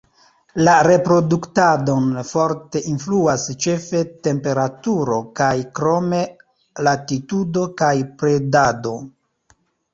La 0.67 0.73
reproduktadon 0.85 2.07
forte 2.29 2.81
influas 2.93 3.45
ĉefe 3.67 4.01
temperaturo 4.29 5.21
kaj 5.43 5.53
krome 5.81 6.25
latitudo 6.91 7.71
kaj 7.85 7.95
predado. 8.25 8.99